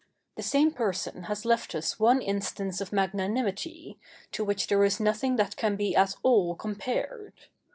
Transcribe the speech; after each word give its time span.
The 0.35 0.41
same 0.41 0.71
person 0.71 1.25
has 1.25 1.45
left 1.45 1.75
us 1.75 1.99
one 1.99 2.23
instance 2.23 2.81
of 2.81 2.91
magnanimity, 2.91 3.99
to 4.31 4.43
which 4.43 4.65
there 4.65 4.83
is 4.83 4.99
nothing 4.99 5.35
that 5.35 5.55
can 5.55 5.75
be 5.75 5.95
at 5.95 6.15
all 6.23 6.55
compared. 6.55 7.33